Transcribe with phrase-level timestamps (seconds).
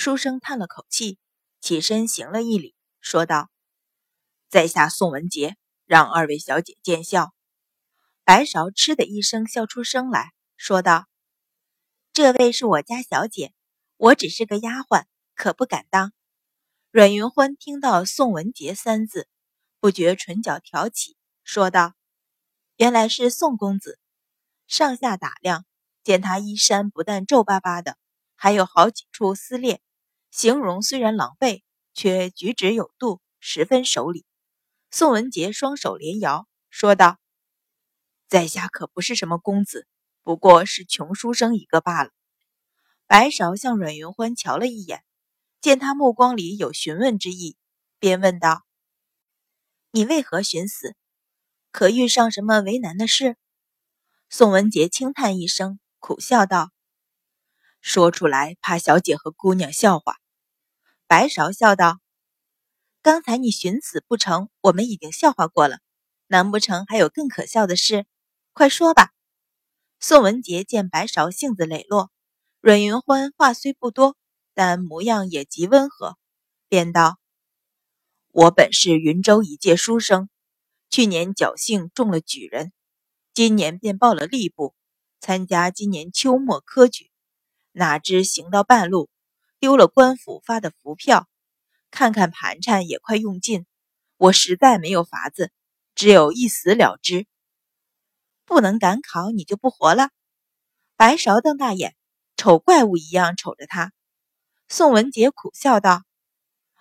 [0.00, 1.18] 书生叹了口气，
[1.60, 3.50] 起身行了一礼，说道
[4.48, 7.34] ：“在下宋文杰，让二位小姐见笑。”
[8.24, 11.06] 白芍嗤的一声笑出声来说道
[12.14, 13.52] ：“这位是我家小姐，
[13.98, 16.14] 我只是个丫鬟，可不敢当。”
[16.90, 19.28] 阮云欢听到“宋文杰”三字，
[19.80, 21.92] 不觉唇角挑起，说道
[22.78, 23.98] ：“原来是宋公子。”
[24.66, 25.66] 上下打量，
[26.02, 27.98] 见他衣衫不但皱巴巴的，
[28.34, 29.82] 还有好几处撕裂，
[30.30, 34.24] 形容虽然狼狈，却举止有度，十分守礼。
[34.90, 37.18] 宋文杰双手连摇，说道
[38.28, 39.86] ：“在下可不是什么公子，
[40.22, 42.10] 不过是穷书生一个罢了。”
[43.06, 45.02] 白芍向阮云欢瞧了一眼。
[45.60, 47.56] 见他目光里有询问之意，
[47.98, 48.62] 便问道
[49.92, 50.96] ：“你为何寻死？
[51.70, 53.36] 可遇上什么为难的事？”
[54.30, 56.70] 宋文杰轻叹一声，苦笑道
[57.82, 60.16] ：“说出来怕小姐和姑娘笑话。”
[61.10, 61.98] 白芍笑道
[63.02, 65.80] ：“刚才你寻死不成，我们已经笑话过了，
[66.28, 68.06] 难不成还有更可笑的事？
[68.52, 69.10] 快说吧。”
[69.98, 72.12] 宋文杰见白芍性子磊落，
[72.60, 74.16] 阮云欢话虽不多。
[74.54, 76.16] 但模样也极温和，
[76.68, 77.18] 便道
[78.30, 80.28] ：“我本是云州一介书生，
[80.90, 82.72] 去年侥幸中了举人，
[83.34, 84.76] 今年便报了吏部，
[85.18, 87.10] 参加今年秋末科举。
[87.72, 89.10] 哪知行到半路，
[89.60, 91.28] 丢了官府发的符票，
[91.90, 93.66] 看看盘缠也快用尽，
[94.16, 95.52] 我实在没有法子，
[95.94, 97.26] 只有一死了之。
[98.46, 100.08] 不能赶考，你就不活了？”
[100.96, 101.94] 白芍瞪大眼，
[102.38, 103.92] 瞅怪物一样瞅着他。
[104.66, 106.04] 宋文杰苦笑道：“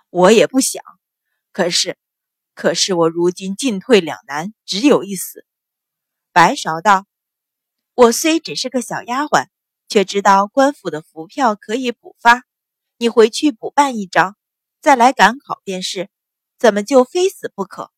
[0.09, 0.81] 我也不想，
[1.51, 1.97] 可是，
[2.53, 5.45] 可是我如今进退两难，只有一死。”
[6.31, 7.05] 白芍道
[7.93, 9.47] ：“我虽只是个小丫鬟，
[9.89, 12.43] 却知道官府的符票可以补发，
[12.99, 14.35] 你回去补办一张，
[14.81, 16.09] 再来赶考便是，
[16.57, 17.91] 怎么就非死不可？”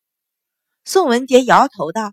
[0.86, 2.12] 宋文杰摇头道：“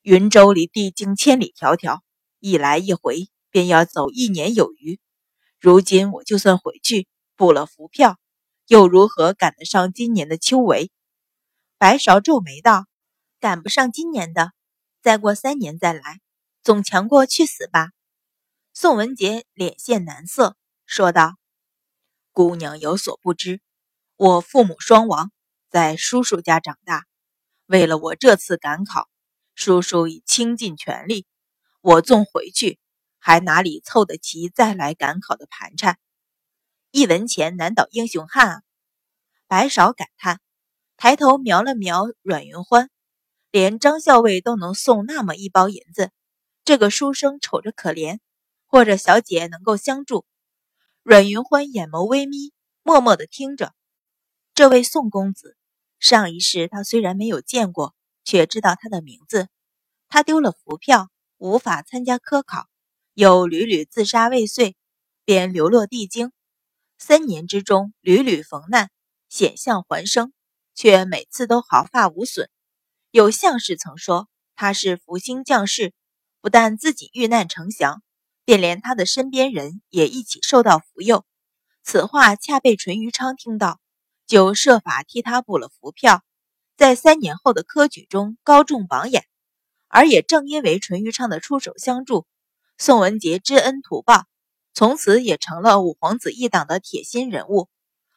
[0.00, 2.00] 云州离地境千里迢迢，
[2.40, 4.98] 一来一回便要走一年有余。”
[5.60, 8.18] 如今我就算回去补了符票，
[8.68, 10.88] 又如何赶得上今年的秋闱？
[11.76, 12.86] 白芍皱眉道
[13.38, 14.52] ：“赶不上今年的，
[15.02, 16.20] 再过三年再来，
[16.62, 17.90] 总强过去死吧。”
[18.72, 20.56] 宋文杰脸现难色，
[20.86, 21.36] 说道
[22.36, 23.62] ：“姑娘有所不知，
[24.16, 25.32] 我父母双亡，
[25.70, 27.06] 在叔叔家长大。
[27.64, 29.08] 为了我这次赶考，
[29.54, 31.24] 叔叔已倾尽全力，
[31.80, 32.78] 我纵回去。”
[33.18, 35.96] 还哪里凑得齐再来赶考的盘缠？
[36.90, 38.62] 一文钱难倒英雄汉啊！
[39.46, 40.38] 白芍感叹，
[40.98, 42.90] 抬头瞄了瞄阮云欢，
[43.50, 46.10] 连张校尉都能送那么一包银子，
[46.66, 48.18] 这个书生瞅着可怜，
[48.66, 50.26] 或者小姐能够相助。
[51.08, 52.52] 阮云欢眼眸微眯，
[52.82, 53.72] 默默地听着。
[54.54, 55.56] 这位宋公子，
[56.00, 57.94] 上一世他虽然没有见过，
[58.24, 59.46] 却知道他的名字。
[60.08, 62.66] 他丢了浮票，无法参加科考。
[63.14, 64.74] 又屡屡自杀未遂，
[65.24, 66.32] 便流落地京。
[66.98, 68.90] 三年之中，屡屡逢难，
[69.28, 70.32] 险象环生，
[70.74, 72.50] 却每次都毫发无损。
[73.12, 75.94] 有相士曾说他是福星降世，
[76.40, 78.02] 不但自己遇难成祥，
[78.46, 81.26] 便连他的身边人也一起受到福佑。
[81.82, 83.78] 此话恰被淳于昌听到，
[84.26, 86.22] 就设法替他补了符票，
[86.76, 89.26] 在三年后的科举中高中榜眼。
[89.88, 92.26] 而也正因为淳于昌的出手相助。
[92.78, 94.26] 宋文杰知恩图报，
[94.74, 97.68] 从此也成了五皇子一党的铁心人物。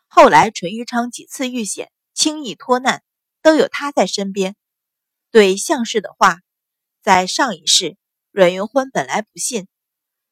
[0.07, 3.01] 后来淳于昌几次遇险，轻易脱难，
[3.41, 4.55] 都有他在身边。
[5.31, 6.39] 对项氏的话，
[7.01, 7.97] 在上一世
[8.31, 9.67] 阮云欢本来不信，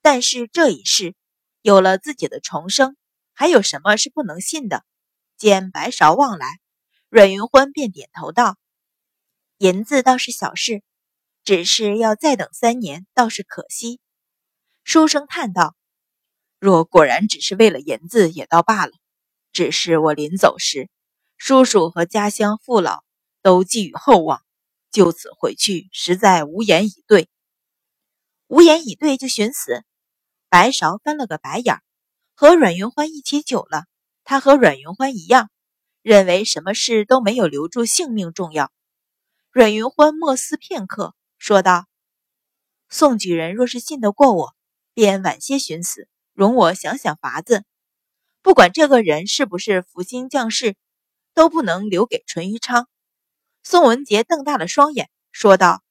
[0.09, 1.15] 但是这一世
[1.61, 2.95] 有了自己的重生，
[3.33, 4.85] 还有什么是不能信的？
[5.35, 6.47] 见白芍望来，
[7.09, 8.55] 阮云欢便点头道
[9.59, 10.81] ：“银子倒是小事，
[11.43, 13.99] 只是要再等三年，倒是可惜。”
[14.85, 15.75] 书生叹道
[16.57, 18.93] ：“若果然只是为了银子，也倒罢了。
[19.51, 20.89] 只是我临走时，
[21.35, 23.03] 叔叔和家乡父老
[23.41, 24.41] 都寄予厚望，
[24.89, 27.27] 就此回去，实在无言以对。
[28.47, 29.83] 无言以对就寻死。”
[30.49, 31.83] 白芍翻了个白眼儿。
[32.33, 33.85] 和阮云欢一起久了，
[34.23, 35.49] 他和阮云欢一样，
[36.01, 38.71] 认为什么事都没有留住性命重要。
[39.51, 41.87] 阮云欢默思片刻，说道
[42.89, 44.53] ：“宋举人若是信得过我。”
[44.93, 47.63] 便晚些寻死，容我想想法子。
[48.41, 50.75] 不管这个人是不是福星降世，
[51.35, 52.89] 都不能留给淳于昌。
[53.61, 55.83] 宋文杰瞪大了双眼，说道：“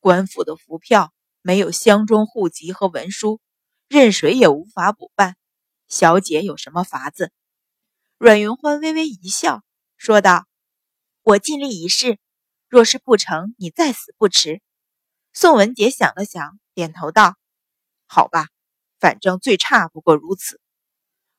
[0.00, 1.12] 官府的符票
[1.42, 3.42] 没有乡中户籍和文书，
[3.88, 5.36] 任谁也无法补办。
[5.88, 7.32] 小姐有什么法子？”
[8.18, 9.62] 阮云欢微微一笑，
[9.96, 10.46] 说道
[11.22, 12.18] ：“我尽力一试，
[12.68, 14.60] 若是不成，你再死不迟。”
[15.32, 17.36] 宋文杰想了想，点头道
[18.06, 18.48] ：“好吧，
[18.98, 20.60] 反正最差不过如此。”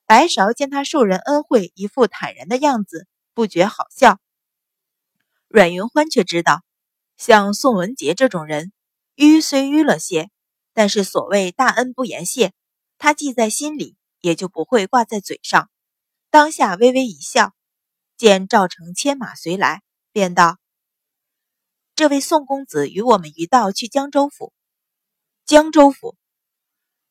[0.07, 4.19] 白芍见他受人恩惠，一副坦然的样子，不觉好笑。
[5.48, 6.63] 阮云欢却知道，
[7.18, 8.72] 像宋文杰这种人，
[9.16, 10.31] 迂虽迂了些，
[10.80, 12.54] 但是所谓大恩不言谢，
[12.98, 15.70] 他记在心里，也就不会挂在嘴上。
[16.30, 17.54] 当下微微一笑，
[18.16, 19.81] 见赵成牵马随来，
[20.14, 20.58] 便道
[21.96, 24.54] ：“这位宋公子与我们一道去江州府。”
[25.46, 26.16] 江州府。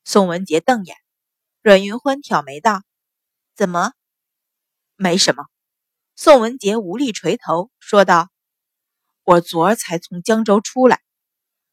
[0.03, 0.97] 宋文杰瞪眼，
[1.61, 2.81] 阮云欢挑眉道
[3.55, 3.93] ：“怎么？
[4.97, 5.45] 没什么。”
[6.17, 8.31] 宋文杰无力垂头，说道
[9.25, 11.03] ：“我昨儿才从江州出来，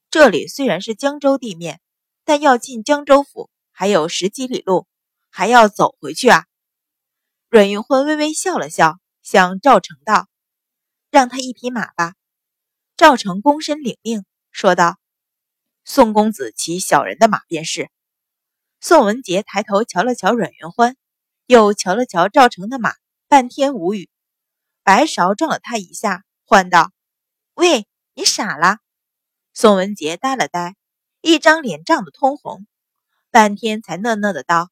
[0.09, 1.80] 这里虽然是江州地面，
[2.25, 4.88] 但要进江州府还有十几里路，
[5.30, 6.45] 还要走回去啊。”
[7.48, 10.27] 阮云欢微微笑了笑，向赵成道
[11.10, 12.16] ：“让他一匹马吧。”
[12.98, 14.98] 赵成躬身领命，说道
[15.86, 17.89] ：“宋公子骑小人的马便是。”
[18.81, 20.95] 宋文杰抬头瞧了瞧阮云欢，
[21.45, 22.94] 又瞧了瞧赵成的马，
[23.28, 24.10] 半天无语。
[24.83, 26.92] 白芍撞了他一下，唤道
[27.56, 28.78] ：“喂，你傻了？”
[29.54, 30.75] 宋文杰呆了呆，
[31.25, 32.68] 一张脸涨得通红，
[33.31, 34.69] 半天才讷讷的道：“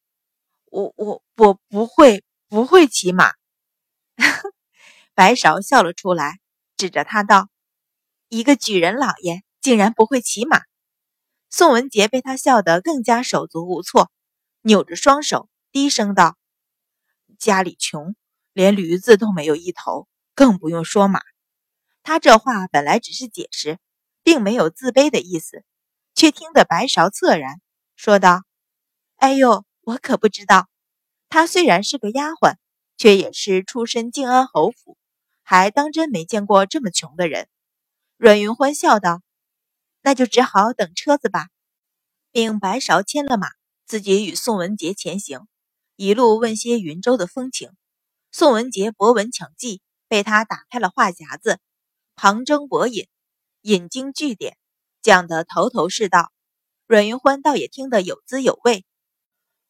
[0.70, 3.32] 我我我不会。”不会骑马，
[5.12, 6.38] 白芍笑了出来，
[6.76, 7.48] 指着他道
[8.28, 10.60] ：“一个举人老爷竟然不会骑马。”
[11.50, 14.12] 宋文杰被他笑得更加手足无措，
[14.60, 16.36] 扭着双手，低声道
[17.40, 18.14] ：“家里穷，
[18.52, 21.20] 连驴子都没有一头，更不用说马。”
[22.04, 23.80] 他这话本来只是解释，
[24.22, 25.64] 并没有自卑的意思，
[26.14, 27.60] 却听得白芍侧然，
[27.96, 28.42] 说道
[29.16, 30.68] ：“哎呦，我可不知道。”
[31.28, 32.56] 她虽然是个丫鬟，
[32.96, 34.96] 却也是出身靖安侯府，
[35.42, 37.48] 还当真没见过这么穷的人。
[38.16, 39.22] 阮云欢笑道
[40.02, 41.48] ：“那就只好等车子吧。”
[42.30, 43.48] 并白芍牵了马，
[43.86, 45.46] 自己与宋文杰前行，
[45.96, 47.70] 一路问些云州的风情。
[48.30, 51.60] 宋文杰博闻强记，被他打开了话匣子，
[52.16, 53.08] 旁征博引，
[53.62, 54.56] 引经据典，
[55.04, 56.32] 讲得头头是道。
[56.86, 58.86] 阮云欢倒也听得有滋有味。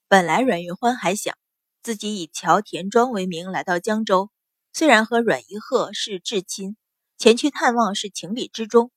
[0.06, 1.36] 本来阮云欢还想。
[1.82, 4.30] 自己以乔田庄为名来到江州，
[4.72, 6.78] 虽然和阮一鹤是至亲，
[7.18, 8.90] 前去探望是情理之中，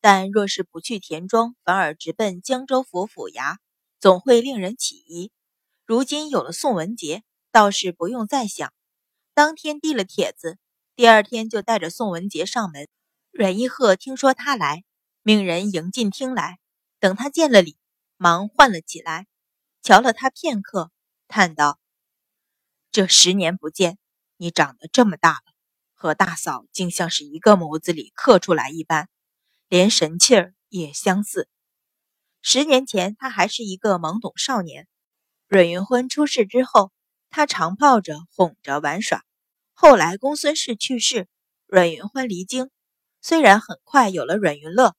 [0.00, 3.58] 但若是不去田庄，反而直奔江州府府衙，
[4.00, 5.30] 总会令人起疑。
[5.84, 8.72] 如今有了宋文杰，倒是不用再想。
[9.34, 10.56] 当天递了帖子，
[10.96, 12.88] 第二天就带着宋文杰上门。
[13.30, 14.84] 阮一鹤听说他来，
[15.24, 16.58] 命人迎进厅来，
[16.98, 17.76] 等他见了礼，
[18.16, 19.28] 忙唤了起来，
[19.80, 20.90] 瞧了他片刻，
[21.28, 21.78] 叹道。
[22.90, 23.98] 这十年不见，
[24.36, 25.42] 你长得这么大了，
[25.94, 29.08] 和大嫂竟像是一个模子里刻出来一般，
[29.68, 31.48] 连神气儿也相似。
[32.40, 34.88] 十年前他还是一个懵懂少年，
[35.46, 36.90] 阮云欢出事之后，
[37.30, 39.22] 他常抱着哄着玩耍。
[39.72, 41.28] 后来公孙氏去世，
[41.68, 42.70] 阮云欢离京，
[43.20, 44.96] 虽然很快有了阮云乐，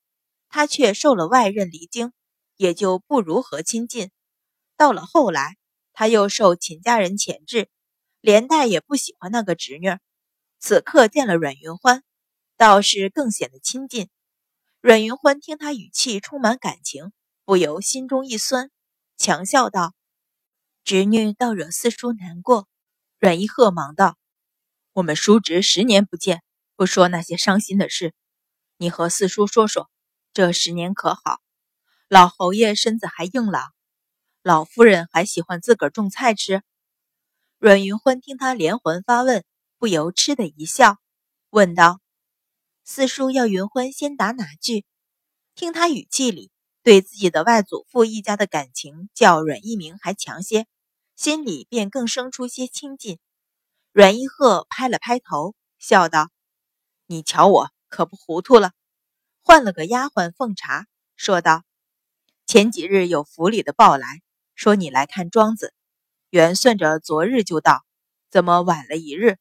[0.56, 2.14] 他却受了外任离京，
[2.58, 4.12] 也就不如何亲近。
[4.78, 5.58] 到了后来，
[5.94, 7.70] 他又受秦家人钳制。
[8.22, 9.98] 连带也不喜欢那个侄女，
[10.60, 12.04] 此刻见了阮云欢，
[12.56, 14.10] 倒是更显得亲近。
[14.80, 17.12] 阮云欢听他语气充满感情，
[17.46, 18.70] 不由心中一酸，
[19.18, 19.94] 强笑道
[20.86, 22.70] ：“侄女倒惹四叔难过。”
[23.20, 24.18] 阮一鹤忙道
[24.94, 26.44] ：“我们叔侄十年不见，
[26.76, 28.14] 不说那些伤心的事，
[28.78, 29.90] 你和四叔说说，
[30.34, 31.40] 这十年可好？
[32.08, 33.72] 老侯爷身子还硬朗，
[34.42, 36.64] 老夫人还喜欢自个儿种菜吃。”
[37.60, 39.46] 阮云欢听他连环发问，
[39.78, 40.98] 不由嗤的一笑，
[41.52, 42.00] 问道
[42.84, 44.86] ：“四叔要云欢先答哪句？”
[45.54, 46.50] 听他语气里
[46.82, 50.66] 对自己的外祖父一家的感情，较阮一鸣还强些，
[51.16, 53.20] 心里便更生出些亲近。
[53.92, 56.32] 阮一鹤拍了拍头，笑道
[57.06, 58.72] ：“你瞧我可不糊涂了。”
[59.46, 61.64] 换了个丫鬟奉茶，说道
[62.48, 64.22] ：“前几日有府里的报来
[64.56, 65.74] 说你来看庄子。”
[66.32, 67.84] 原算着昨日就到，
[68.30, 69.38] 怎么晚了一日？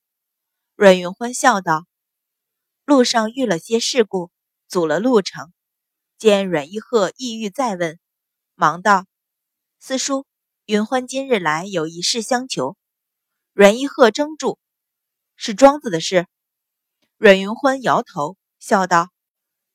[0.75, 1.87] 阮云欢笑道
[2.85, 4.33] ：“路上遇了些事故，
[4.67, 5.53] 阻了路程。”
[6.19, 8.01] 见阮一鹤意欲再问，
[8.57, 9.07] 忙道
[9.79, 10.27] ：“四叔，
[10.67, 12.77] 云欢今日来有一事相求。”
[13.55, 14.59] 阮一鹤怔住
[15.37, 16.27] ：“是庄子的事？”
[17.19, 19.11] 阮云欢摇头，笑道：“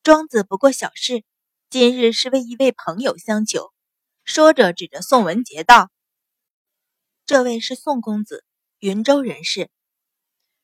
[0.02, 1.24] 庄子不过小事，
[1.70, 3.72] 今日是为一位朋友相求。”
[4.24, 5.90] 说着指着宋文杰道。
[7.24, 8.44] 这位是宋公子，
[8.78, 9.70] 云州人士。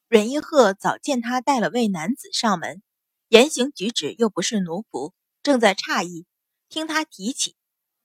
[0.09, 2.83] 阮一鹤早见他带了位男子上门，
[3.29, 5.13] 言行举止又不是奴仆，
[5.43, 6.27] 正在诧异，
[6.69, 7.57] 听他提起，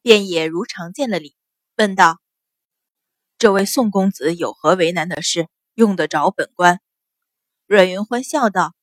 [0.02, 1.36] 便也如常见了礼，
[1.76, 2.20] 问道
[3.38, 6.82] ：“这位宋公子有何为难的事，用得着本官？”
[7.68, 8.74] 阮云欢笑道：“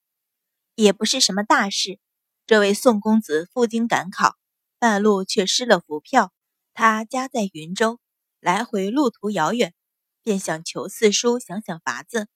[0.76, 1.99] 也不是什么大事，
[2.47, 4.37] 这位宋公子赴京赶考，
[4.79, 6.33] 半路却失了浮票，
[6.75, 7.99] 他家在云州，
[8.38, 9.75] 来回路途遥远，
[10.23, 12.29] 便想求四叔想想法子。”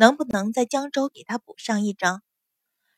[0.00, 2.22] 能不能在江州给他补上一张？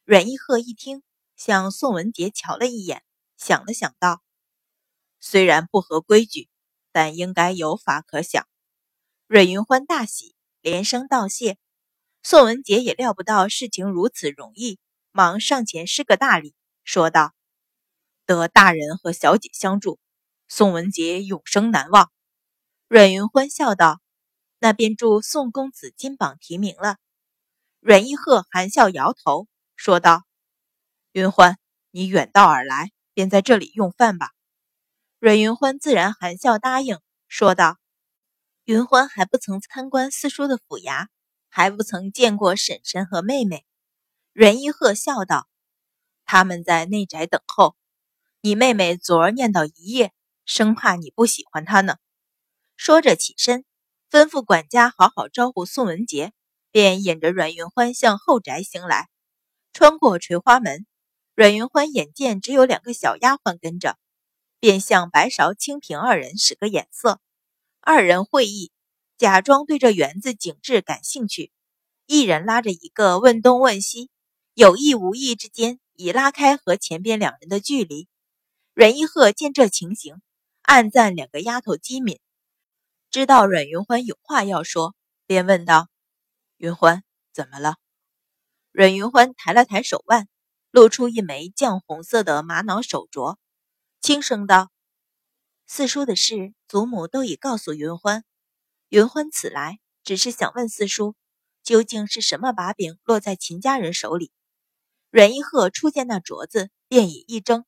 [0.05, 1.03] 阮一鹤一听，
[1.35, 3.03] 向宋文杰瞧了一眼，
[3.39, 4.23] 想了想道
[5.19, 6.50] ：“虽然不合规矩，
[6.93, 8.47] 但应该有法可想。”
[9.27, 11.57] 阮云欢大喜，连声道谢。
[12.23, 14.79] 宋文杰也料不到事情如此容易，
[15.11, 17.33] 忙上前施个大礼，说道
[18.27, 19.99] ：“得大人和小姐相助，
[20.49, 22.11] 宋文杰永生难忘。”
[22.89, 24.01] 阮云欢笑道。
[24.63, 26.99] 那便祝宋公子金榜题名了。
[27.81, 30.25] 阮一鹤含笑摇头，说道
[31.13, 31.57] ：“云欢，
[31.91, 34.33] 你远道而来，便在这里用饭吧。”
[35.19, 37.79] 阮云欢自然含笑答应，说道
[38.65, 41.07] ：“云欢还不曾参观四叔的府衙，
[41.49, 43.65] 还不曾见过婶婶和妹妹。”
[44.35, 45.49] 阮一鹤笑道
[46.31, 47.75] ：“他们在内宅等候。
[48.41, 50.13] 你妹妹昨儿念叨一夜，
[50.45, 51.97] 生怕你不喜欢她呢。”
[52.79, 53.65] 说着起身。
[54.09, 56.33] 吩咐管家好好招呼宋文杰，
[56.73, 59.09] 便引着阮云欢向后宅行来。
[59.73, 60.87] 穿过垂花门，
[61.35, 63.97] 阮云欢眼见只有两个小丫鬟跟着，
[64.59, 67.21] 便向白芍、清平二人使个眼色。
[67.81, 68.73] 二人会意，
[69.17, 71.53] 假装对这园子景致感兴趣，
[72.07, 74.11] 一人拉着一个问东问西，
[74.55, 78.09] 有意无意之间已拉开和前边两人的距离。
[78.73, 80.23] 阮一鹤见这情形，
[80.62, 82.19] 暗赞两个丫头机敏。
[83.11, 84.95] 知道阮云欢有话要说，
[85.26, 85.88] 便问道
[86.57, 87.04] ：“云欢，
[87.35, 87.76] 怎么了？”
[88.73, 90.26] 阮云欢抬了抬手腕，
[90.71, 93.37] 露出一枚绛红色的玛瑙手镯，
[94.00, 94.71] 轻声道
[95.66, 98.25] ：“四叔的事，祖母都已告诉云欢。
[98.88, 101.14] 云欢此来，只是想问四叔，
[101.62, 104.33] 究竟是什么把柄落在秦家人手里？”
[105.11, 107.64] 阮一鹤初见那镯子，便已一怔，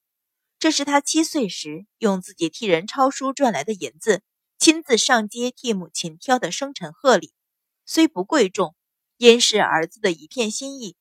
[0.60, 4.22] 这是他七岁时用自己替人抄书赚来的银子。
[4.58, 7.32] 亲自上街替母亲挑的生辰贺礼，
[7.84, 8.76] 虽不贵重，
[9.16, 10.94] 因是儿子的一片心意，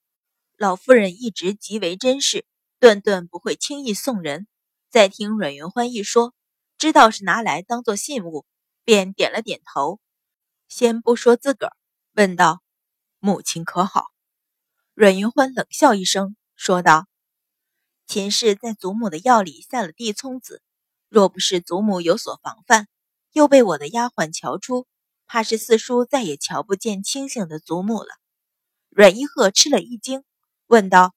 [0.56, 2.44] 老夫人一直极为珍视，
[2.80, 4.48] 顿顿不会轻易送人。
[4.90, 6.34] 再听阮云欢一说，
[6.76, 8.44] 知道是拿来当做信物，
[8.82, 10.00] 便点了点头。
[10.66, 11.76] 先不说自个儿，
[12.14, 12.64] 问道
[13.20, 14.06] ：“母亲可好？”
[14.94, 17.06] 阮云欢冷笑一声，说道
[18.06, 20.62] ：“秦氏在祖母的药里下了地葱子，
[21.08, 22.88] 若不是祖母有所防范。”
[23.32, 24.86] 又被我的丫鬟瞧出，
[25.24, 28.10] 怕是四叔再也瞧不见清醒的祖母了。
[28.90, 30.22] 阮一鹤吃了一惊，
[30.66, 31.14] 问道：“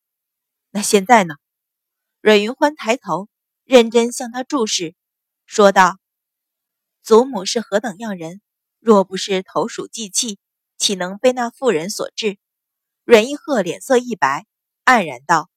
[0.72, 1.36] 那现在呢？”
[2.22, 3.28] 阮云欢抬头，
[3.66, 4.96] 认真向他注视，
[5.46, 5.98] 说道
[7.04, 8.40] ：“祖母是何等样人？
[8.80, 10.40] 若不是投鼠忌器，
[10.78, 12.38] 岂能被那妇人所制？”
[13.06, 14.48] 阮一鹤脸色一白，
[14.84, 15.48] 黯然道：“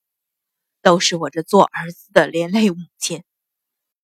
[0.83, 3.23] 都是我这做儿子的连累母亲。”